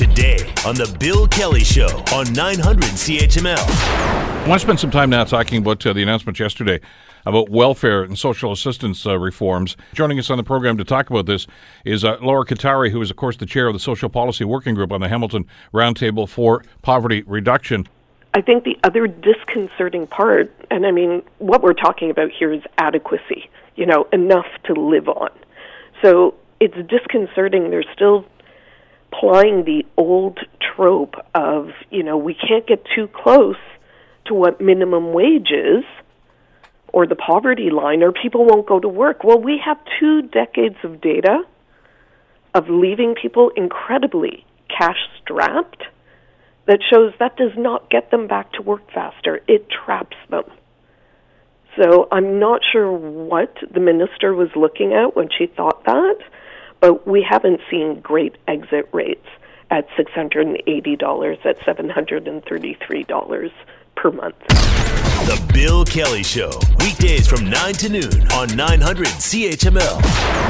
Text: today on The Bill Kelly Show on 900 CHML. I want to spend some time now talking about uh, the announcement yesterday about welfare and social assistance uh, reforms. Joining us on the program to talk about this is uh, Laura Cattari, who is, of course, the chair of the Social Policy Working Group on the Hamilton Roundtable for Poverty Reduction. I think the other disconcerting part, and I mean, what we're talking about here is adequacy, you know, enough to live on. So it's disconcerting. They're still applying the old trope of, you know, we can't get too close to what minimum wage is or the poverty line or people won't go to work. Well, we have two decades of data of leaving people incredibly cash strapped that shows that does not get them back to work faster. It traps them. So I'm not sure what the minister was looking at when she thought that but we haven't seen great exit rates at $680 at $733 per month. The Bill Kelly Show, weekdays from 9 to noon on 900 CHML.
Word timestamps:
today 0.00 0.38
on 0.64 0.74
The 0.76 0.96
Bill 0.98 1.28
Kelly 1.28 1.62
Show 1.62 1.86
on 2.14 2.32
900 2.32 2.84
CHML. 2.84 3.58
I 3.58 4.48
want 4.48 4.58
to 4.58 4.66
spend 4.66 4.80
some 4.80 4.90
time 4.90 5.10
now 5.10 5.24
talking 5.24 5.58
about 5.58 5.84
uh, 5.84 5.92
the 5.92 6.02
announcement 6.02 6.40
yesterday 6.40 6.80
about 7.26 7.50
welfare 7.50 8.02
and 8.02 8.18
social 8.18 8.50
assistance 8.50 9.04
uh, 9.04 9.18
reforms. 9.18 9.76
Joining 9.92 10.18
us 10.18 10.30
on 10.30 10.38
the 10.38 10.42
program 10.42 10.78
to 10.78 10.84
talk 10.84 11.10
about 11.10 11.26
this 11.26 11.46
is 11.84 12.02
uh, 12.02 12.16
Laura 12.22 12.46
Cattari, 12.46 12.90
who 12.90 13.02
is, 13.02 13.10
of 13.10 13.18
course, 13.18 13.36
the 13.36 13.44
chair 13.44 13.66
of 13.66 13.74
the 13.74 13.78
Social 13.78 14.08
Policy 14.08 14.42
Working 14.42 14.74
Group 14.74 14.90
on 14.90 15.02
the 15.02 15.08
Hamilton 15.10 15.44
Roundtable 15.74 16.26
for 16.26 16.64
Poverty 16.80 17.22
Reduction. 17.26 17.86
I 18.32 18.40
think 18.40 18.64
the 18.64 18.78
other 18.82 19.06
disconcerting 19.06 20.06
part, 20.06 20.50
and 20.70 20.86
I 20.86 20.92
mean, 20.92 21.22
what 21.40 21.62
we're 21.62 21.74
talking 21.74 22.08
about 22.08 22.30
here 22.30 22.54
is 22.54 22.62
adequacy, 22.78 23.50
you 23.76 23.84
know, 23.84 24.08
enough 24.14 24.46
to 24.64 24.72
live 24.72 25.10
on. 25.10 25.28
So 26.00 26.36
it's 26.58 26.88
disconcerting. 26.88 27.68
They're 27.68 27.84
still 27.94 28.24
applying 29.20 29.64
the 29.64 29.84
old 29.96 30.38
trope 30.74 31.14
of, 31.34 31.70
you 31.90 32.02
know, 32.02 32.16
we 32.16 32.34
can't 32.34 32.66
get 32.66 32.84
too 32.94 33.08
close 33.08 33.56
to 34.26 34.34
what 34.34 34.60
minimum 34.60 35.12
wage 35.12 35.50
is 35.50 35.84
or 36.92 37.06
the 37.06 37.16
poverty 37.16 37.70
line 37.70 38.02
or 38.02 38.12
people 38.12 38.44
won't 38.44 38.66
go 38.66 38.80
to 38.80 38.88
work. 38.88 39.22
Well, 39.24 39.40
we 39.40 39.60
have 39.64 39.78
two 39.98 40.22
decades 40.22 40.76
of 40.82 41.00
data 41.00 41.42
of 42.54 42.68
leaving 42.68 43.14
people 43.14 43.50
incredibly 43.56 44.44
cash 44.68 44.98
strapped 45.22 45.84
that 46.66 46.80
shows 46.92 47.12
that 47.18 47.36
does 47.36 47.52
not 47.56 47.90
get 47.90 48.10
them 48.10 48.26
back 48.26 48.52
to 48.52 48.62
work 48.62 48.90
faster. 48.92 49.40
It 49.46 49.68
traps 49.70 50.16
them. 50.30 50.44
So 51.80 52.08
I'm 52.10 52.38
not 52.38 52.62
sure 52.72 52.90
what 52.92 53.56
the 53.72 53.80
minister 53.80 54.34
was 54.34 54.48
looking 54.56 54.92
at 54.92 55.14
when 55.14 55.28
she 55.36 55.46
thought 55.46 55.84
that 55.84 56.18
but 56.80 57.06
we 57.06 57.22
haven't 57.22 57.60
seen 57.70 58.00
great 58.00 58.36
exit 58.48 58.88
rates 58.92 59.26
at 59.70 59.88
$680 59.90 61.46
at 61.46 61.58
$733 61.60 63.52
per 63.94 64.10
month. 64.10 64.36
The 64.48 65.50
Bill 65.52 65.84
Kelly 65.84 66.22
Show, 66.22 66.50
weekdays 66.78 67.28
from 67.28 67.48
9 67.48 67.74
to 67.74 67.88
noon 67.90 68.32
on 68.32 68.56
900 68.56 69.06
CHML. 69.06 70.49